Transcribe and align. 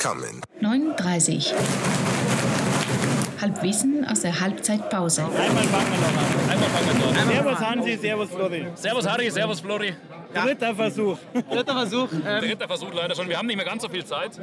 coming. 0.00 0.40
39. 0.60 1.54
Halbwissen 3.40 4.04
aus 4.06 4.20
der 4.20 4.40
Halbzeitpause. 4.40 5.24
Einmal 5.24 5.64
fangen 5.64 5.92
wir 5.92 5.98
noch 5.98 6.08
an. 6.08 6.50
Einmal 6.50 6.68
fangen 6.70 6.98
wir 6.98 7.04
dort. 7.04 7.32
Servus 7.32 7.58
Hansi, 7.60 7.96
Servus 7.96 8.30
Flori. 8.30 8.66
Servus 8.74 9.08
Harry, 9.08 9.30
Servus 9.30 9.60
Flori. 9.60 9.94
Dritter 10.34 10.74
Versuch. 10.74 11.18
Dritter 11.50 11.72
Versuch. 11.74 12.08
Ähm, 12.12 12.40
Dritter 12.40 12.66
Versuch 12.66 12.92
leider 12.94 13.14
schon. 13.14 13.28
Wir 13.28 13.36
haben 13.36 13.46
nicht 13.46 13.56
mehr 13.56 13.64
ganz 13.66 13.82
so 13.82 13.88
viel 13.88 14.04
Zeit. 14.04 14.38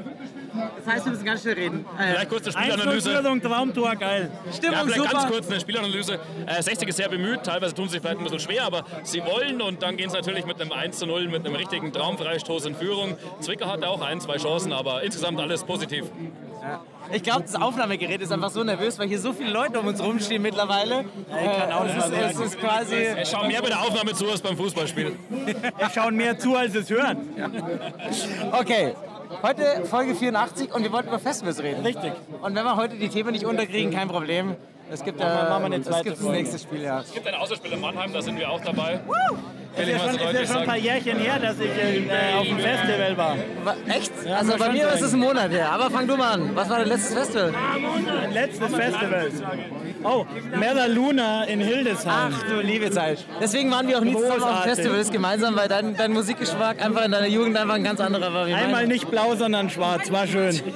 Das 0.77 0.93
heißt, 0.93 1.05
wir 1.05 1.11
müssen 1.11 1.25
ganz 1.25 1.41
schnell 1.41 1.53
reden. 1.55 1.85
Äh, 1.97 2.11
Vielleicht 2.11 2.29
kurz 2.29 2.47
eine 2.47 2.57
1 2.57 2.73
Spielanalyse. 2.73 3.21
Führung, 3.21 3.41
Traumtor, 3.41 3.95
geil. 3.95 4.31
Stimmung 4.55 4.75
Ja, 4.75 4.83
vielleicht 4.85 5.11
ganz 5.11 5.21
super. 5.23 5.33
kurz 5.33 5.49
eine 5.49 5.59
Spielanalyse. 5.59 6.19
Äh, 6.45 6.61
60 6.61 6.89
ist 6.89 6.97
sehr 6.97 7.09
bemüht, 7.09 7.43
teilweise 7.43 7.73
tun 7.73 7.85
sie 7.85 7.93
sich 7.93 8.01
vielleicht 8.01 8.17
ein 8.19 8.23
bisschen 8.23 8.39
schwer, 8.39 8.63
aber 8.63 8.83
sie 9.03 9.23
wollen 9.23 9.61
und 9.61 9.81
dann 9.81 9.97
gehen 9.97 10.09
sie 10.09 10.15
natürlich 10.15 10.45
mit 10.45 10.59
einem 10.61 10.71
1 10.71 10.97
zu 10.99 11.05
0, 11.05 11.27
mit 11.27 11.45
einem 11.45 11.55
richtigen 11.55 11.91
Traumfreistoß 11.91 12.65
in 12.65 12.75
Führung. 12.75 13.17
Zwicker 13.39 13.71
hatte 13.71 13.87
auch 13.87 14.01
ein, 14.01 14.19
zwei 14.21 14.37
Chancen, 14.37 14.73
aber 14.73 15.03
insgesamt 15.03 15.39
alles 15.39 15.63
positiv. 15.63 16.05
Ich 17.13 17.23
glaube, 17.23 17.43
das 17.43 17.55
Aufnahmegerät 17.55 18.21
ist 18.21 18.31
einfach 18.33 18.49
so 18.49 18.63
nervös, 18.63 18.99
weil 18.99 19.07
hier 19.07 19.19
so 19.19 19.31
viele 19.31 19.51
Leute 19.51 19.79
um 19.79 19.87
uns 19.87 20.01
rumstehen 20.01 20.41
mittlerweile. 20.41 21.05
Äh, 21.31 21.71
auch 21.73 21.85
es, 21.85 21.93
nicht 21.93 22.05
ist, 22.05 22.11
mal 22.11 22.23
es 22.23 22.39
ist 22.39 22.59
quasi. 22.59 22.95
Es 22.95 23.31
schauen 23.31 23.47
mehr 23.47 23.61
bei 23.61 23.69
der 23.69 23.81
Aufnahme 23.81 24.13
zu 24.13 24.29
als 24.29 24.41
beim 24.41 24.57
Fußballspiel. 24.57 25.15
Wir 25.77 25.89
schauen 25.93 26.15
mehr 26.15 26.37
zu, 26.37 26.55
als 26.55 26.75
es 26.75 26.89
hören. 26.89 27.29
Okay. 28.51 28.93
Heute 29.43 29.85
Folge 29.85 30.15
84 30.15 30.73
und 30.73 30.83
wir 30.83 30.91
wollten 30.91 31.09
über 31.09 31.19
Festivals 31.19 31.61
reden. 31.61 31.81
Richtig. 31.85 32.13
Und 32.41 32.55
wenn 32.55 32.63
wir 32.63 32.75
heute 32.75 32.95
die 32.95 33.09
Themen 33.09 33.31
nicht 33.31 33.45
unterkriegen, 33.45 33.91
kein 33.91 34.07
Problem. 34.07 34.55
Es 34.89 35.03
gibt, 35.03 35.19
äh, 35.19 35.23
es 35.23 35.85
zweite 35.85 36.03
gibt 36.03 36.17
das 36.21 36.27
nächste 36.29 36.59
Spiel, 36.59 36.81
ja. 36.81 37.01
Es 37.01 37.13
gibt 37.13 37.27
ein 37.27 37.35
Außerspiel 37.35 37.73
in 37.73 37.81
Mannheim, 37.81 38.13
da 38.13 38.21
sind 38.21 38.39
wir 38.39 38.49
auch 38.49 38.61
dabei. 38.61 38.99
Es 39.75 39.85
Will 39.85 39.89
ist 39.89 39.91
ja 39.91 39.97
mal 39.97 40.17
schon, 40.17 40.27
ist 40.29 40.39
ja 40.39 40.45
schon 40.47 40.57
ein 40.57 40.65
paar. 40.65 40.77
Jährchen 40.77 41.17
her, 41.19 41.39
dass 41.39 41.59
ich 41.59 41.69
äh, 41.69 42.35
auf 42.37 42.47
dem 42.47 42.57
Festival 42.59 43.17
war. 43.17 43.35
Wa- 43.63 43.75
Echt? 43.87 44.11
Ja, 44.25 44.35
also 44.37 44.57
bei 44.57 44.69
mir 44.71 44.87
ist 44.89 45.01
es 45.01 45.13
ein 45.13 45.19
Monat 45.19 45.51
her. 45.51 45.71
Aber 45.71 45.91
fang 45.91 46.07
du 46.07 46.15
mal 46.15 46.31
an. 46.33 46.55
Was 46.55 46.69
war 46.69 46.79
dein 46.79 46.87
letztes 46.87 47.13
Festival? 47.13 47.53
Mein 48.21 48.33
letztes 48.33 48.73
Festival. 48.75 49.31
Oh, 50.03 50.25
Mera 50.55 50.85
Luna 50.85 51.43
in 51.43 51.59
Hildesheim. 51.59 52.33
Ach 52.33 52.43
du 52.43 52.61
liebe 52.61 52.89
Zeit. 52.89 53.25
Deswegen 53.41 53.69
waren 53.71 53.87
wir 53.87 53.97
auch 53.97 54.03
nie 54.03 54.15
zusammen 54.15 54.43
auf. 54.43 54.63
Festivals 54.63 55.11
gemeinsam, 55.11 55.55
weil 55.55 55.67
dein, 55.67 55.95
dein 55.97 56.13
Musikgeschmack 56.13 56.83
einfach 56.83 57.03
in 57.05 57.11
deiner 57.11 57.27
Jugend 57.27 57.57
einfach 57.57 57.75
ein 57.75 57.83
ganz 57.83 57.99
anderer 57.99 58.33
war. 58.33 58.45
Einmal 58.45 58.87
nicht 58.87 59.11
blau, 59.11 59.35
sondern 59.35 59.69
schwarz. 59.69 60.11
War 60.11 60.25
schön. 60.27 60.59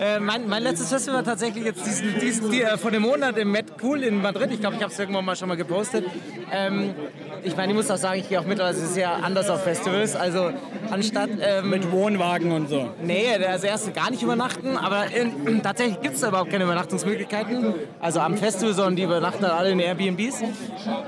Äh, 0.00 0.20
mein, 0.20 0.48
mein 0.48 0.62
letztes 0.62 0.90
Festival 0.90 1.16
war 1.16 1.24
tatsächlich 1.24 1.64
jetzt 1.64 1.84
diesen, 1.84 2.20
diesen, 2.20 2.50
die, 2.50 2.62
äh, 2.62 2.78
vor 2.78 2.92
dem 2.92 3.02
Monat 3.02 3.36
im 3.36 3.50
Met 3.50 3.66
Cool 3.82 4.04
in 4.04 4.22
Madrid. 4.22 4.50
Ich 4.52 4.60
glaube, 4.60 4.76
ich 4.76 4.82
habe 4.82 4.92
es 4.92 4.98
irgendwann 4.98 5.24
mal 5.24 5.34
schon 5.34 5.48
mal 5.48 5.56
gepostet. 5.56 6.04
Ähm, 6.52 6.94
ich 7.42 7.56
meine, 7.56 7.72
ich 7.72 7.76
muss 7.76 7.90
auch 7.90 7.96
sagen, 7.96 8.20
ich 8.20 8.28
gehe 8.28 8.38
auch 8.38 8.46
mittlerweile 8.46 8.76
sehr 8.76 9.10
anders 9.24 9.50
auf 9.50 9.64
Festivals. 9.64 10.14
Also 10.14 10.52
anstatt... 10.90 11.30
Ähm, 11.40 11.70
Mit 11.70 11.90
Wohnwagen 11.90 12.52
und 12.52 12.68
so. 12.68 12.88
Nee, 13.02 13.26
also 13.46 13.66
erst 13.66 13.94
gar 13.94 14.10
nicht 14.10 14.22
übernachten, 14.22 14.76
aber 14.76 15.06
in, 15.10 15.62
tatsächlich 15.62 16.00
gibt 16.00 16.14
es 16.14 16.20
da 16.20 16.28
überhaupt 16.28 16.50
keine 16.50 16.64
Übernachtungsmöglichkeiten. 16.64 17.74
Also 18.00 18.20
am 18.20 18.36
Festival, 18.36 18.74
sondern 18.74 18.96
die 18.96 19.02
übernachten 19.02 19.42
dann 19.42 19.52
alle 19.52 19.70
in 19.70 19.80
Airbnbs. 19.80 20.42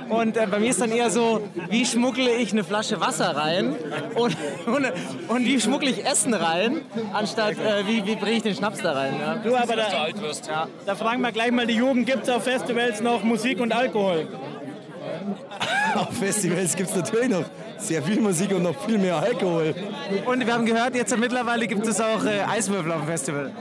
Und 0.08 0.36
äh, 0.36 0.46
bei 0.50 0.58
mir 0.58 0.70
ist 0.70 0.80
dann 0.80 0.92
eher 0.92 1.10
so, 1.10 1.42
wie 1.68 1.84
schmuggle 1.84 2.30
ich 2.36 2.52
eine 2.52 2.64
Flasche 2.64 3.00
Wasser 3.00 3.36
rein 3.36 3.74
und, 4.14 4.36
und, 4.66 4.92
und 5.28 5.44
wie 5.44 5.60
schmuggle 5.60 5.90
ich 5.90 6.04
Essen 6.04 6.34
rein, 6.34 6.82
anstatt 7.12 7.52
äh, 7.52 7.86
wie, 7.86 8.06
wie 8.06 8.16
bringe 8.16 8.36
ich 8.36 8.42
den 8.42 8.54
Schnaps 8.54 8.78
da 8.82 8.92
rein. 8.92 9.14
Ja. 9.20 9.36
Du, 9.36 9.56
aber 9.56 9.76
da, 9.76 9.84
alt 9.84 10.20
wirst. 10.20 10.50
da 10.86 10.94
fragen 10.94 11.22
wir 11.22 11.32
gleich 11.32 11.50
mal 11.50 11.66
die 11.66 11.74
Jugend, 11.74 12.06
gibt 12.06 12.24
es 12.24 12.28
auf 12.28 12.44
Festivals 12.44 13.00
noch 13.00 13.22
Musik 13.22 13.60
und 13.60 13.72
Alkohol? 13.72 14.28
Auf 15.94 16.16
Festivals 16.16 16.76
gibt 16.76 16.90
es 16.90 16.96
natürlich 16.96 17.28
noch 17.28 17.44
sehr 17.80 18.02
viel 18.02 18.20
Musik 18.20 18.52
und 18.54 18.62
noch 18.62 18.78
viel 18.84 18.98
mehr 18.98 19.16
Alkohol. 19.16 19.74
Und 20.26 20.46
wir 20.46 20.52
haben 20.52 20.66
gehört, 20.66 20.94
jetzt 20.94 21.16
mittlerweile 21.16 21.66
gibt 21.66 21.86
es 21.86 22.00
auch 22.00 22.24
äh, 22.24 22.40
Eiswürfel 22.42 22.92
auf 22.92 23.00
dem 23.00 23.08
Festival. 23.08 23.52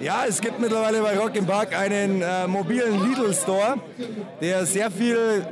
Ja, 0.00 0.24
es 0.28 0.40
gibt 0.40 0.60
mittlerweile 0.60 1.00
bei 1.00 1.18
Rock 1.18 1.34
im 1.34 1.46
Park 1.46 1.76
einen 1.76 2.22
äh, 2.22 2.46
mobilen 2.46 3.04
Lidl 3.04 3.34
Store, 3.34 3.76
der 4.40 4.64
sehr 4.64 4.90
viel 4.90 5.44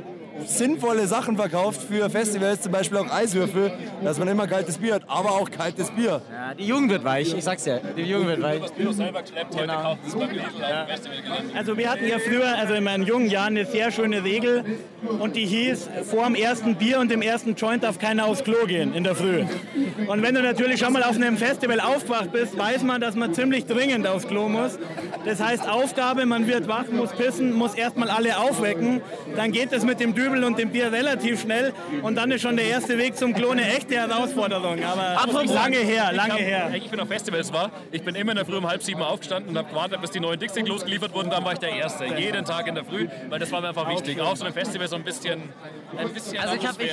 sinnvolle 0.45 1.07
Sachen 1.07 1.35
verkauft 1.35 1.81
für 1.81 2.09
Festivals, 2.09 2.61
zum 2.61 2.71
Beispiel 2.71 2.97
auch 2.99 3.11
Eiswürfel, 3.11 3.71
dass 4.03 4.19
man 4.19 4.27
immer 4.27 4.47
kaltes 4.47 4.77
Bier 4.77 4.95
hat, 4.95 5.03
aber 5.07 5.31
auch 5.31 5.49
kaltes 5.49 5.89
Bier. 5.91 6.21
Ja, 6.31 6.53
die 6.53 6.65
Jugend 6.65 6.91
wird 6.91 7.03
weich, 7.03 7.33
ich 7.33 7.43
sag's 7.43 7.65
ja, 7.65 7.79
die 7.95 8.01
Jugend 8.03 8.27
wird 8.27 8.41
weich. 8.41 8.61
Das 8.61 8.71
Bier 8.71 8.93
selber 8.93 9.21
geschleppt, 9.21 9.53
heute 9.55 9.67
Genau. 9.67 9.81
kauft 9.81 9.99
es. 10.07 10.15
Also 11.55 11.77
wir 11.77 11.91
hatten 11.91 12.07
ja 12.07 12.19
früher, 12.19 12.55
also 12.57 12.73
in 12.73 12.83
meinen 12.83 13.05
jungen 13.05 13.29
Jahren, 13.29 13.57
eine 13.57 13.65
sehr 13.65 13.91
schöne 13.91 14.23
Regel 14.23 14.63
und 15.19 15.35
die 15.35 15.45
hieß, 15.45 15.89
vor 16.09 16.25
dem 16.25 16.35
ersten 16.35 16.75
Bier 16.75 16.99
und 16.99 17.09
dem 17.11 17.21
ersten 17.21 17.55
Joint 17.55 17.83
darf 17.83 17.99
keiner 17.99 18.25
aufs 18.25 18.43
Klo 18.43 18.65
gehen 18.67 18.93
in 18.93 19.03
der 19.03 19.15
Früh. 19.15 19.43
Und 20.07 20.21
wenn 20.21 20.35
du 20.35 20.41
natürlich 20.41 20.79
schon 20.79 20.93
mal 20.93 21.03
auf 21.03 21.15
einem 21.15 21.37
Festival 21.37 21.79
aufgewacht 21.79 22.31
bist, 22.31 22.57
weiß 22.57 22.83
man, 22.83 23.01
dass 23.01 23.15
man 23.15 23.33
ziemlich 23.33 23.65
dringend 23.65 24.07
aufs 24.07 24.27
Klo 24.27 24.47
muss. 24.49 24.77
Das 25.27 25.41
heißt 25.41 25.67
Aufgabe, 25.69 26.25
man 26.25 26.47
wird 26.47 26.67
wach, 26.67 26.85
muss 26.91 27.11
pissen, 27.11 27.53
muss 27.53 27.75
erstmal 27.75 28.09
alle 28.09 28.37
aufwecken, 28.39 29.01
dann 29.35 29.51
geht 29.51 29.73
es 29.73 29.83
mit 29.83 29.99
dem 29.99 30.15
Dübel 30.15 30.43
und 30.43 30.57
dem 30.57 30.69
Bier 30.71 30.91
relativ 30.91 31.41
schnell 31.41 31.73
und 32.01 32.15
dann 32.15 32.31
ist 32.31 32.41
schon 32.41 32.55
der 32.55 32.65
erste 32.65 32.97
Weg 32.97 33.17
zum 33.17 33.33
Klo 33.33 33.49
eine 33.49 33.67
echte 33.75 33.95
Herausforderung. 33.95 34.83
Aber 34.83 35.21
Apropos- 35.21 35.53
lange 35.53 35.77
her, 35.77 36.07
Ich 36.11 36.17
lange 36.17 36.33
hab- 36.33 36.39
her. 36.39 36.71
Ich 36.75 36.89
bin 36.89 36.99
auf 36.99 37.07
Festivals 37.07 37.51
war. 37.51 37.71
Ich 37.91 38.03
bin 38.03 38.15
immer 38.15 38.31
in 38.31 38.37
der 38.37 38.45
Früh 38.45 38.57
um 38.57 38.67
halb 38.67 38.81
sieben 38.81 39.01
aufgestanden 39.01 39.51
und 39.51 39.57
habe 39.57 39.69
gewartet, 39.69 40.01
bis 40.01 40.11
die 40.11 40.19
neuen 40.19 40.39
Dixie-Klos 40.39 40.85
geliefert 40.85 41.13
wurden. 41.13 41.29
Dann 41.29 41.43
war 41.43 41.53
ich 41.53 41.59
der 41.59 41.69
Erste. 41.71 42.05
Jeden 42.05 42.45
Tag 42.45 42.67
in 42.67 42.75
der 42.75 42.85
Früh, 42.85 43.07
weil 43.29 43.39
das 43.39 43.51
war 43.51 43.61
mir 43.61 43.69
einfach 43.69 43.89
wichtig. 43.89 44.19
Auf 44.21 44.37
so 44.37 44.45
einem 44.45 44.53
Festival 44.53 44.87
so 44.87 44.95
ein 44.95 45.03
bisschen, 45.03 45.41
ein 45.97 46.09
bisschen 46.09 46.37
Also 46.39 46.55
ich 46.55 46.65
habe 46.67 46.83
ich, 46.83 46.91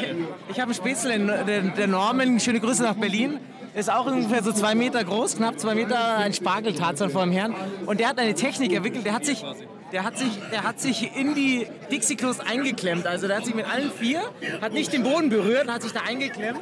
ich 0.50 0.56
hab 0.60 0.64
einen 0.66 0.74
Spätzle, 0.74 1.14
in- 1.14 1.26
der, 1.28 1.60
der 1.62 1.86
Norman, 1.86 2.40
schöne 2.40 2.60
Grüße 2.60 2.82
nach 2.82 2.94
Berlin, 2.94 3.38
ist 3.74 3.90
auch 3.92 4.06
ungefähr 4.06 4.42
so 4.42 4.52
zwei 4.52 4.74
Meter 4.74 5.02
groß, 5.04 5.36
knapp 5.36 5.58
zwei 5.58 5.74
Meter, 5.74 6.16
ein 6.18 6.32
Spargeltarzan 6.32 7.10
vor 7.10 7.22
dem 7.24 7.32
Herrn. 7.32 7.54
Und 7.86 8.00
der 8.00 8.08
hat 8.08 8.18
eine 8.18 8.34
Technik 8.34 8.72
entwickelt, 8.72 9.04
der 9.04 9.14
hat 9.14 9.24
sich, 9.24 9.44
der 9.92 10.04
hat 10.04 10.16
sich, 10.18 10.28
der 10.52 10.62
hat 10.64 10.80
sich 10.80 11.14
in 11.16 11.34
die 11.34 11.66
Dixie-Klos 11.90 12.40
eingeklemmt. 12.40 13.06
Also 13.06 13.26
der 13.26 13.36
hat 13.38 13.44
sich 13.44 13.54
mit 13.54 13.66
allen 13.70 13.90
vier, 13.90 14.22
hat 14.60 14.72
nicht 14.72 14.92
den 14.92 15.02
Boden 15.02 15.28
berührt, 15.28 15.68
hat 15.68 15.82
sich 15.82 15.92
da 15.92 16.00
eingeklemmt 16.00 16.60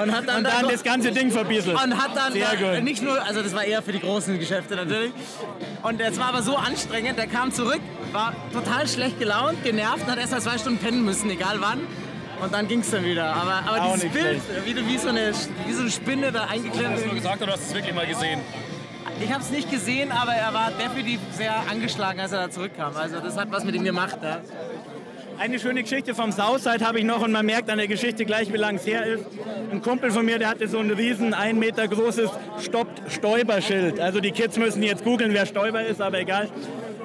und 0.00 0.12
hat 0.16 0.28
dann, 0.28 0.38
Und 0.38 0.44
da- 0.44 0.60
dann 0.60 0.68
das 0.70 0.82
ganze 0.84 1.10
Ding 1.12 1.30
verbieselt. 1.30 1.76
und 1.82 1.96
hat 2.02 2.16
dann 2.16 2.32
Sehr 2.32 2.46
da, 2.60 2.74
gut. 2.76 2.84
nicht 2.84 3.02
nur, 3.02 3.20
also 3.24 3.42
das 3.42 3.54
war 3.54 3.64
eher 3.64 3.82
für 3.82 3.92
die 3.92 4.00
großen 4.00 4.38
Geschäfte 4.38 4.76
natürlich. 4.76 5.12
Und 5.82 6.00
es 6.00 6.18
war 6.18 6.26
aber 6.26 6.42
so 6.42 6.56
anstrengend, 6.56 7.18
der 7.18 7.26
kam 7.26 7.52
zurück, 7.52 7.80
war 8.12 8.34
total 8.52 8.86
schlecht 8.86 9.18
gelaunt, 9.18 9.62
genervt, 9.64 10.06
hat 10.06 10.18
erst 10.18 10.32
mal 10.32 10.40
zwei 10.40 10.58
Stunden 10.58 10.78
pennen 10.78 11.04
müssen, 11.04 11.28
egal 11.30 11.56
wann. 11.60 11.80
Und 12.42 12.52
dann 12.52 12.66
ging 12.68 12.80
es 12.80 12.90
dann 12.90 13.04
wieder. 13.04 13.24
Aber, 13.34 13.62
aber 13.66 13.82
Auch 13.82 13.94
dieses 13.94 14.04
nicht 14.04 14.14
Bild, 14.14 14.40
wie, 14.64 14.74
du- 14.74 14.86
wie, 14.86 14.98
so 14.98 15.08
eine, 15.08 15.32
wie 15.66 15.72
so 15.72 15.82
eine 15.82 15.90
Spinne 15.90 16.32
da 16.32 16.44
eingeklemmt. 16.44 16.94
Hast 16.94 17.02
du 17.02 17.06
nur 17.06 17.14
gesagt 17.16 17.42
oder 17.42 17.52
hast 17.52 17.62
du 17.64 17.68
es 17.68 17.74
wirklich 17.74 17.94
mal 17.94 18.06
gesehen? 18.06 18.40
Ich 19.20 19.32
habe 19.32 19.42
es 19.42 19.50
nicht 19.50 19.70
gesehen, 19.70 20.10
aber 20.10 20.32
er 20.32 20.52
war 20.52 20.72
definitiv 20.72 21.20
sehr 21.32 21.54
angeschlagen, 21.70 22.18
als 22.18 22.32
er 22.32 22.40
da 22.40 22.50
zurückkam. 22.50 22.96
Also 22.96 23.20
das 23.20 23.36
hat 23.36 23.52
was 23.52 23.64
mit 23.64 23.74
ihm 23.76 23.84
gemacht. 23.84 24.16
Ja. 24.22 24.40
Eine 25.38 25.58
schöne 25.58 25.82
Geschichte 25.82 26.14
vom 26.14 26.32
Southside 26.32 26.84
habe 26.86 26.98
ich 26.98 27.04
noch 27.04 27.22
und 27.22 27.32
man 27.32 27.46
merkt 27.46 27.70
an 27.70 27.78
der 27.78 27.88
Geschichte 27.88 28.24
gleich, 28.24 28.52
wie 28.52 28.56
lang 28.56 28.76
es 28.76 28.86
her 28.86 29.06
ist. 29.06 29.24
Ein 29.70 29.80
Kumpel 29.80 30.10
von 30.10 30.24
mir, 30.24 30.38
der 30.38 30.48
hatte 30.48 30.66
so 30.68 30.78
ein 30.78 30.90
riesen, 30.90 31.34
ein 31.34 31.58
Meter 31.58 31.86
großes 31.88 32.30
Stoppt-Stäuber-Schild. 32.60 34.00
Also 34.00 34.20
die 34.20 34.30
Kids 34.32 34.56
müssen 34.56 34.82
jetzt 34.82 35.04
googeln, 35.04 35.32
wer 35.32 35.46
Stäuber 35.46 35.84
ist, 35.84 36.00
aber 36.00 36.18
egal. 36.20 36.48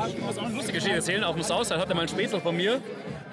Ich 0.07 0.19
muss 0.21 0.37
auch 0.37 0.43
eine 0.43 0.53
lustige 0.55 0.77
Geschichte 0.77 0.97
erzählen. 0.97 1.23
Auf 1.23 1.33
dem 1.35 1.43
Southside 1.43 1.79
hatte 1.79 1.95
mal 1.95 2.03
ein 2.03 2.07
Spätzle 2.07 2.39
von 2.39 2.55
mir 2.55 2.79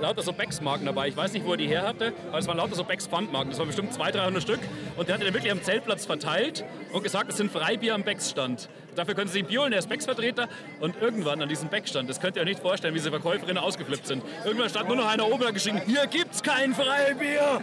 lauter 0.00 0.22
so 0.22 0.32
Becks-Marken 0.32 0.86
dabei. 0.86 1.08
Ich 1.08 1.16
weiß 1.16 1.32
nicht, 1.32 1.46
wo 1.46 1.52
er 1.52 1.56
die 1.56 1.66
her 1.66 1.86
hatte, 1.86 2.12
aber 2.28 2.38
es 2.38 2.46
waren 2.46 2.56
lauter 2.56 2.74
so 2.74 2.84
Becks-Pfandmarken. 2.84 3.50
Das 3.50 3.58
waren 3.58 3.68
bestimmt 3.68 3.92
200, 3.92 4.22
300 4.22 4.42
Stück. 4.42 4.60
Und 4.96 5.08
der 5.08 5.14
hat 5.14 5.22
die 5.22 5.26
dann 5.26 5.34
wirklich 5.34 5.52
am 5.52 5.62
Zeltplatz 5.62 6.06
verteilt 6.06 6.64
und 6.92 7.02
gesagt, 7.02 7.30
es 7.30 7.36
sind 7.36 7.50
Freibier 7.50 7.94
am 7.94 8.02
Becks-Stand. 8.02 8.68
Dafür 8.96 9.14
können 9.14 9.28
Sie 9.28 9.34
sich 9.34 9.46
Bier 9.46 9.60
holen, 9.60 9.72
er 9.72 9.78
ist 9.78 9.88
Becks-Vertreter. 9.88 10.48
Und 10.80 11.00
irgendwann 11.00 11.42
an 11.42 11.48
diesem 11.48 11.68
Becks-Stand, 11.68 12.08
das 12.08 12.20
könnt 12.20 12.36
ihr 12.36 12.42
euch 12.42 12.48
nicht 12.48 12.60
vorstellen, 12.60 12.94
wie 12.94 12.98
diese 12.98 13.10
Verkäuferinnen 13.10 13.62
ausgeflippt 13.62 14.06
sind. 14.06 14.22
Irgendwann 14.44 14.70
stand 14.70 14.88
nur 14.88 14.96
noch 14.96 15.06
einer 15.06 15.30
oben 15.30 15.52
geschrien, 15.52 15.80
hier 15.86 16.06
gibt's 16.06 16.42
kein 16.42 16.74
Freibier. 16.74 17.60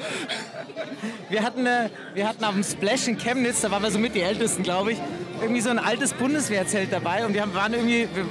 Wir 1.29 1.43
hatten, 1.43 1.65
äh, 1.65 1.89
wir 2.13 2.27
hatten 2.27 2.43
auf 2.43 2.53
dem 2.53 2.63
Splash 2.63 3.07
in 3.07 3.17
Chemnitz, 3.17 3.61
da 3.61 3.71
waren 3.71 3.83
wir 3.83 3.91
so 3.91 3.99
mit 3.99 4.15
die 4.15 4.21
Ältesten, 4.21 4.63
glaube 4.63 4.93
ich, 4.93 4.99
irgendwie 5.41 5.61
so 5.61 5.69
ein 5.69 5.79
altes 5.79 6.13
Bundeswehrzelt 6.13 6.91
dabei 6.91 7.25
und 7.25 7.33
wir 7.33 7.41
haben, 7.41 7.53
waren 7.53 7.73
irgendwie, 7.73 8.07
wir 8.13 8.25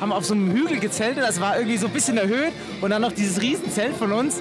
haben 0.00 0.12
auf 0.12 0.24
so 0.24 0.34
einem 0.34 0.52
Hügel 0.52 0.78
gezeltet, 0.78 1.24
das 1.24 1.40
war 1.40 1.56
irgendwie 1.56 1.76
so 1.76 1.88
ein 1.88 1.92
bisschen 1.92 2.16
erhöht 2.16 2.52
und 2.80 2.90
dann 2.90 3.02
noch 3.02 3.12
dieses 3.12 3.42
Riesenzelt 3.42 3.96
von 3.96 4.12
uns. 4.12 4.40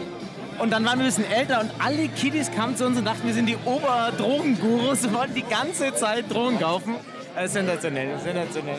Und 0.60 0.72
dann 0.72 0.84
waren 0.86 0.98
wir 0.98 1.06
ein 1.06 1.10
bisschen 1.10 1.32
älter 1.32 1.62
und 1.62 1.70
alle 1.78 2.08
Kiddies 2.08 2.52
kamen 2.52 2.76
zu 2.76 2.86
uns 2.86 2.98
und 2.98 3.06
dachten, 3.06 3.28
wir 3.28 3.34
sind 3.34 3.46
die 3.46 3.58
Oberdrogengurus 3.64 5.06
und 5.06 5.14
wollten 5.14 5.36
die 5.36 5.44
ganze 5.44 5.94
Zeit 5.94 6.32
Drogen 6.32 6.60
kaufen. 6.60 6.96
Äh, 7.38 7.48
sensationell, 7.48 8.18
sensationell. 8.18 8.78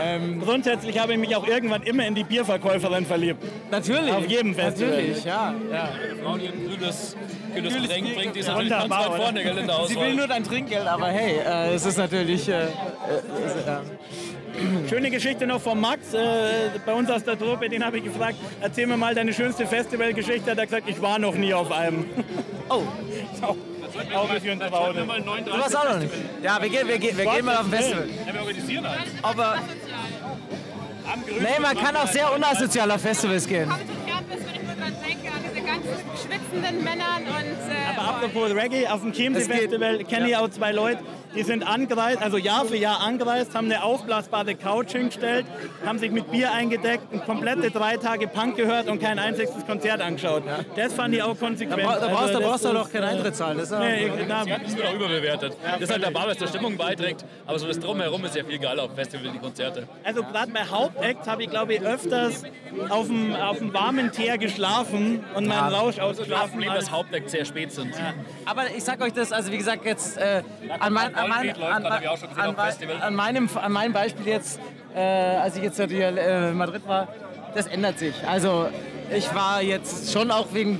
Ähm, 0.00 0.40
Grundsätzlich 0.40 0.98
habe 0.98 1.12
ich 1.12 1.18
mich 1.18 1.36
auch 1.36 1.46
irgendwann 1.46 1.82
immer 1.82 2.06
in 2.06 2.14
die 2.14 2.24
Bierverkäuferin 2.24 3.04
verliebt. 3.04 3.44
natürlich. 3.70 4.12
Auf 4.12 4.26
jedem 4.26 4.54
Festival. 4.54 4.90
Natürlich, 4.90 5.24
ja. 5.24 5.54
ja. 5.70 5.88
Frau, 6.22 6.38
die 6.38 6.48
ein 6.48 6.66
grünes, 6.66 7.16
grünes 7.52 7.74
Kühles 7.74 7.88
Getränk 7.88 8.14
bringt, 8.14 8.34
die 8.36 8.40
ist 8.40 8.46
natürlich 8.46 8.70
ganz 8.70 8.82
wunderbar, 8.84 9.00
weit 9.00 9.08
oder? 9.10 9.22
vorne, 9.22 9.42
gell, 9.42 9.58
in 9.58 9.66
der 9.66 9.76
Sie 9.86 9.94
will 9.94 9.98
Auswahl. 9.98 10.14
nur 10.14 10.26
dein 10.26 10.44
Trinkgeld, 10.44 10.86
aber 10.86 11.08
hey, 11.08 11.38
äh, 11.38 11.74
es 11.74 11.84
ist 11.84 11.98
natürlich. 11.98 12.48
Äh, 12.48 12.62
äh, 12.62 12.66
ist, 12.66 13.66
äh, 13.66 14.88
Schöne 14.88 15.10
Geschichte 15.10 15.46
noch 15.46 15.60
von 15.60 15.80
Max, 15.80 16.12
äh, 16.12 16.18
bei 16.84 16.92
uns 16.92 17.08
aus 17.10 17.24
der 17.24 17.38
Truppe, 17.38 17.68
den 17.68 17.84
habe 17.84 17.98
ich 17.98 18.04
gefragt, 18.04 18.36
erzähl 18.60 18.86
mir 18.86 18.96
mal 18.96 19.14
deine 19.14 19.32
schönste 19.32 19.66
Festivalgeschichte. 19.66 20.50
Hat 20.50 20.58
er 20.58 20.66
gesagt, 20.66 20.88
ich 20.88 21.00
war 21.00 21.18
noch 21.18 21.34
nie 21.34 21.54
auf 21.54 21.70
einem. 21.70 22.04
oh, 22.68 22.82
auch, 24.14 24.24
auch 24.24 24.30
ein 24.30 24.60
traurig. 24.60 24.96
du 25.44 25.50
warst 25.58 25.76
auch 25.76 25.84
noch 25.84 25.98
nicht. 25.98 26.12
Ja, 26.42 26.60
wir 26.62 26.68
gehen, 26.68 26.88
wir 26.88 26.98
gehen, 26.98 27.16
wir 27.16 27.24
gehen 27.26 27.44
mal 27.44 27.56
auf 27.56 27.64
ein 27.64 27.70
Festival. 27.70 28.08
Ja, 28.26 28.34
wir 28.34 28.40
organisieren 28.40 28.88
halt. 28.88 29.00
Aber. 29.22 29.56
Nee, 31.26 31.60
man 31.60 31.76
kann 31.76 31.96
auch 31.96 32.06
sehr 32.06 32.32
unasozial 32.34 32.90
auf 32.90 33.00
Festivals 33.00 33.46
gehen. 33.46 33.70
Schwitzenden 36.22 36.84
Männern 36.84 37.22
und. 37.26 37.70
Äh, 37.70 37.98
Aber 37.98 38.08
apropos 38.16 38.50
Reggae, 38.54 38.86
auf 38.88 39.00
dem 39.02 39.12
geht- 39.12 39.34
Festival 39.36 40.04
kenne 40.04 40.28
ich 40.28 40.36
auch 40.36 40.48
zwei 40.50 40.72
Leute, 40.72 41.02
die 41.34 41.42
sind 41.42 41.62
angereist, 41.66 42.22
also 42.22 42.36
Jahr 42.36 42.64
für 42.64 42.76
Jahr 42.76 43.00
angereist, 43.00 43.54
haben 43.54 43.66
eine 43.66 43.82
aufblasbare 43.82 44.54
Couch 44.54 44.92
hingestellt, 44.92 45.46
haben 45.86 45.98
sich 45.98 46.10
mit 46.10 46.30
Bier 46.30 46.52
eingedeckt, 46.52 47.12
und 47.12 47.24
komplette 47.24 47.70
drei 47.70 47.96
Tage 47.96 48.26
Punk 48.28 48.56
gehört 48.56 48.88
und 48.88 49.00
kein 49.00 49.18
einziges 49.18 49.64
Konzert 49.66 50.00
angeschaut. 50.00 50.42
Das 50.76 50.92
fand 50.92 51.14
ich 51.14 51.22
auch 51.22 51.34
Da, 51.34 51.46
konsequent. 51.46 51.82
bra 51.82 51.98
da 51.98 52.08
brauchst, 52.08 52.22
Also 52.22 52.32
da 52.34 52.38
das 52.40 52.48
brauchst 52.48 52.64
du 52.64 52.72
doch 52.72 52.92
keinen 52.92 53.04
Eintritt 53.04 53.36
zahlen. 53.36 53.58
Das 53.58 53.66
ist 53.66 53.72
ja- 53.72 53.78
Nee, 53.80 54.06
ich, 54.06 54.12
na, 54.28 54.44
Ja, 54.44 54.58
das 54.58 54.76
wird 54.76 54.86
auch 54.86 54.94
überbewertet. 54.94 55.56
Das 55.62 55.80
ist 55.82 55.90
halt 55.92 56.02
der 56.04 56.10
Bar, 56.10 56.26
was 56.28 56.38
der 56.38 56.46
Stimmung 56.48 56.76
beiträgt. 56.76 57.24
Aber 57.46 57.58
so 57.58 57.66
das 57.66 57.78
Drumherum 57.78 58.24
ist 58.24 58.34
ja 58.36 58.44
viel 58.44 58.58
geiler 58.58 58.82
auf 58.84 58.90
dem 58.90 58.96
Festival, 58.96 59.30
die 59.32 59.38
Konzerte. 59.38 59.86
also 60.04 60.22
gerade 60.22 60.50
bei 60.52 60.64
Hauptacts 60.64 61.28
habe 61.28 61.42
ich 61.44 61.50
glaube 61.50 61.74
ich 61.74 61.80
öfters 61.82 62.42
auf 62.88 63.06
dem, 63.06 63.34
auf 63.36 63.58
dem 63.58 63.72
warmen 63.72 64.10
Teer 64.12 64.38
geschlafen 64.38 65.24
und 65.34 65.46
meinen 65.46 65.72
Rausch 65.74 65.96
Das 65.96 66.04
ausgeschlafen. 66.04 66.50
Problem, 66.52 66.74
dass 66.74 66.90
Hauptdeck 66.90 67.28
sehr 67.28 67.44
spät 67.44 67.72
sind. 67.72 67.94
Aber 68.46 68.62
ich 68.76 68.84
sag 68.84 69.00
euch 69.00 69.12
das, 69.12 69.32
also 69.32 69.50
wie 69.52 69.58
gesagt, 69.58 69.84
jetzt 69.84 70.16
äh, 70.16 70.42
an, 70.78 70.92
mein, 70.92 71.14
an, 71.22 71.28
mein, 71.28 71.62
an, 71.62 71.86
an, 71.86 73.02
an, 73.02 73.14
meinem, 73.14 73.48
an 73.54 73.72
meinem 73.72 73.92
Beispiel 73.92 74.26
jetzt, 74.26 74.60
äh, 74.94 75.00
als 75.00 75.56
ich 75.56 75.62
jetzt 75.62 75.78
natürlich 75.78 76.02
äh, 76.02 76.50
in 76.50 76.56
Madrid 76.56 76.86
war, 76.86 77.08
das 77.54 77.66
ändert 77.66 77.98
sich. 77.98 78.14
Also 78.26 78.68
ich 79.14 79.32
war 79.34 79.62
jetzt 79.62 80.12
schon 80.12 80.30
auch 80.30 80.46
wegen 80.52 80.78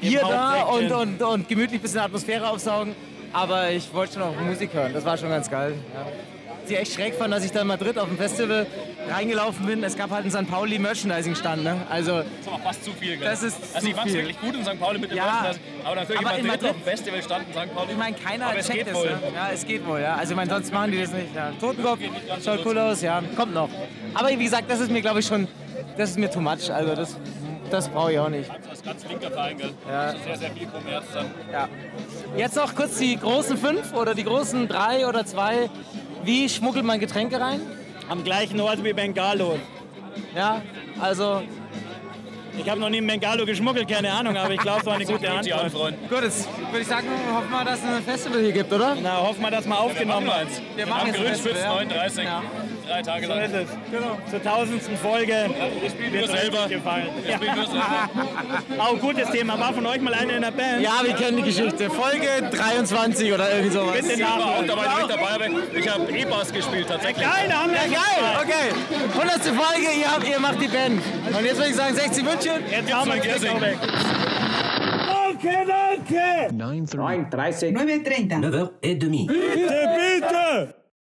Bier 0.00 0.20
da 0.20 0.62
und, 0.62 0.90
und, 0.92 1.22
und 1.22 1.48
gemütlich 1.48 1.80
ein 1.80 1.82
bisschen 1.82 2.00
Atmosphäre 2.00 2.48
aufsaugen, 2.48 2.94
aber 3.32 3.70
ich 3.70 3.92
wollte 3.92 4.14
schon 4.14 4.22
auch 4.22 4.34
Musik 4.40 4.72
hören, 4.72 4.92
das 4.92 5.04
war 5.04 5.16
schon 5.16 5.28
ganz 5.28 5.50
geil. 5.50 5.74
Ja. 5.94 6.37
Sie 6.68 6.76
echt 6.76 6.92
schräg 6.92 7.14
fand, 7.14 7.32
dass 7.32 7.44
ich 7.44 7.50
da 7.50 7.62
in 7.62 7.66
Madrid 7.66 7.98
auf 7.98 8.08
dem 8.08 8.18
Festival 8.18 8.66
reingelaufen 9.10 9.64
bin. 9.66 9.82
Es 9.82 9.96
gab 9.96 10.10
halt 10.10 10.22
einen 10.22 10.30
St. 10.30 10.50
Pauli 10.50 10.78
Merchandising-Stand. 10.78 11.64
Ne? 11.64 11.76
Also 11.88 12.18
Das 12.18 12.26
ist 12.26 12.48
aber 12.48 12.58
fast 12.62 12.84
zu 12.84 12.92
viel. 12.92 13.16
Das 13.18 13.42
ist 13.42 13.56
also 13.74 13.80
zu 13.86 13.88
ich 13.90 13.94
fand 13.96 14.08
es 14.08 14.14
wirklich 14.14 14.40
gut 14.40 14.54
in 14.54 14.64
St. 14.64 14.78
Pauli 14.78 14.98
mit 14.98 15.10
dem 15.10 15.16
Ja. 15.16 15.50
Aber 15.84 15.94
natürlich 15.96 16.20
Aber 16.26 16.34
in 16.34 16.40
in 16.40 16.46
Madrid, 16.46 16.62
Madrid- 16.62 16.70
auf 16.70 16.76
dem 16.76 16.84
Festival 16.84 17.22
standen 17.22 17.52
St. 17.52 17.74
Pauli. 17.74 17.92
Ich 17.92 17.96
meine, 17.98 18.16
keiner 18.16 18.46
aber 18.48 18.58
es 18.58 18.66
checkt 18.66 18.86
es. 18.88 18.94
wohl. 18.94 19.06
Ne? 19.06 19.18
Ja, 19.34 19.48
es 19.52 19.66
geht 19.66 19.86
wohl, 19.86 20.00
ja. 20.00 20.14
Also 20.16 20.32
ich 20.32 20.36
meine, 20.36 20.50
sonst 20.50 20.72
machen 20.72 20.92
die 20.92 21.00
das 21.00 21.12
nicht. 21.12 21.34
Ja. 21.34 21.52
Totenkopf, 21.58 22.00
schaut 22.44 22.66
cool 22.66 22.78
aus, 22.78 23.00
ja, 23.02 23.22
kommt 23.34 23.54
noch. 23.54 23.70
Aber 24.14 24.28
wie 24.28 24.36
gesagt, 24.44 24.70
das 24.70 24.80
ist 24.80 24.90
mir, 24.90 25.00
glaube 25.00 25.20
ich, 25.20 25.26
schon, 25.26 25.48
das 25.96 26.10
ist 26.10 26.18
mir 26.18 26.30
too 26.30 26.40
much. 26.40 26.70
Also 26.70 26.94
das, 26.94 27.16
das 27.70 27.88
brauche 27.88 28.12
ich 28.12 28.18
auch 28.18 28.28
nicht. 28.28 28.50
Das 28.50 28.74
ist 28.78 28.84
ganz 28.84 29.06
linker 29.08 29.30
Verein, 29.30 29.56
gell? 29.56 29.70
Ja. 29.88 30.06
Das 30.06 30.14
ist 30.16 30.24
sehr, 30.24 30.36
sehr 30.36 30.50
viel 30.50 30.66
Kommerz 30.66 31.04
dann. 31.14 31.26
Ja. 31.50 31.68
Jetzt 32.36 32.56
noch 32.56 32.74
kurz 32.74 32.98
die 32.98 33.16
großen 33.18 33.56
fünf 33.56 33.94
oder 33.94 34.14
die 34.14 34.24
großen 34.24 34.68
drei 34.68 35.06
oder 35.06 35.24
zwei. 35.24 35.70
Wie 36.28 36.46
schmuggelt 36.46 36.84
man 36.84 37.00
Getränke 37.00 37.40
rein? 37.40 37.58
Am 38.10 38.22
gleichen 38.22 38.60
Ort 38.60 38.84
wie 38.84 38.92
Bengalo. 38.92 39.58
Ja, 40.36 40.60
also 41.00 41.40
Ich 42.60 42.68
habe 42.68 42.80
noch 42.80 42.88
nie 42.90 42.98
in 42.98 43.06
Bengalo 43.06 43.46
geschmuggelt, 43.46 43.88
keine 43.88 44.12
Ahnung, 44.12 44.36
aber 44.36 44.52
ich 44.52 44.60
glaube, 44.60 44.80
es 44.80 44.86
war 44.86 44.94
eine 44.94 45.04
gute 45.06 45.30
Antwort. 45.30 45.70
Freunde. 45.72 45.98
gut, 46.08 46.22
jetzt 46.22 46.48
würde 46.70 46.80
ich 46.80 46.86
sagen, 46.86 47.06
hoffen 47.32 47.50
wir, 47.50 47.64
dass 47.64 47.78
es 47.78 47.84
ein 47.84 48.02
Festival 48.02 48.40
hier 48.40 48.52
gibt, 48.52 48.72
oder? 48.72 48.96
Na, 49.02 49.18
hoffen 49.18 49.40
wir, 49.42 49.50
dass 49.50 49.64
wir 49.64 49.68
Wir 49.70 49.74
machen 49.74 49.90
aufgenommen 49.90 50.26
wir 50.26 50.34
haben. 50.34 50.46
eins. 50.46 50.62
Wir 50.76 50.86
machen 50.86 51.00
Am 51.00 51.06
jetzt 51.06 51.16
ein 51.18 51.24
Grünspitz 51.24 51.52
Festival, 51.52 51.82
ja. 51.82 51.84
39. 51.84 52.24
Ja. 52.24 52.42
Drei 52.88 53.02
Tage 53.02 53.26
So 53.26 53.32
lang. 53.34 53.42
ist 53.44 53.54
es. 53.54 54.30
Zur 54.30 54.42
tausendsten 54.42 54.96
Folge. 54.96 55.50
Ich 55.84 55.90
spiele 55.92 56.22
euch 56.24 56.30
selber. 56.30 56.68
gefallen. 56.68 57.08
Ich 57.26 57.34
spiele 57.34 57.54
nur 57.54 57.66
selber. 57.66 58.08
Auch 58.78 58.98
gutes 58.98 59.30
Thema. 59.30 59.58
War 59.60 59.74
von 59.74 59.86
euch 59.86 60.00
mal 60.00 60.14
einer 60.14 60.34
in 60.36 60.42
der 60.42 60.50
Band? 60.50 60.80
Ja, 60.80 60.92
wir 61.02 61.12
kennen 61.14 61.36
die 61.36 61.42
Geschichte. 61.42 61.90
Folge 61.90 62.48
23 62.50 63.32
oder 63.32 63.50
irgendwie 63.50 63.70
sowas. 63.76 63.92
Bitte 63.94 64.12
Ich 64.14 64.20
war 64.22 64.36
auch 64.36 64.60
nach. 64.62 64.66
dabei, 64.66 64.86
wenn 64.86 65.02
ich 65.02 65.16
dabei 65.16 65.38
bin. 65.38 65.82
Ich 65.82 65.88
habe 65.88 66.10
E-Bass 66.18 66.52
gespielt 66.52 66.86
tatsächlich. 66.88 67.26
Geil, 67.26 67.46
da 67.48 67.62
haben 67.62 67.70
wir 67.72 67.78
Ja, 67.78 67.84
geil, 67.84 68.42
okay. 68.42 69.20
100. 69.20 69.42
Folge, 69.42 69.88
ihr, 70.00 70.10
habt, 70.10 70.26
ihr 70.26 70.40
macht 70.40 70.60
die 70.62 70.68
Band. 70.68 71.02
Und 71.36 71.44
jetzt 71.44 71.56
würde 71.58 71.70
ich 71.70 71.76
sagen, 71.76 71.94
60 71.94 72.24
München. 72.24 72.47
Jetzt 72.70 72.92
haben 72.92 73.10
wir 73.10 73.20
Gibt's 73.20 73.40
den 73.40 73.52
noch 73.52 73.58
Klick 73.58 73.58
Giersing? 73.58 73.58
auch 73.58 73.60
weg. 73.60 73.78
Danke, 75.06 75.52
danke. 75.66 76.54
9h30. 76.54 77.72
9.30. 77.72 78.40
9h30. 78.80 79.26
Bitte, 79.26 79.78
bitte. 79.96 80.74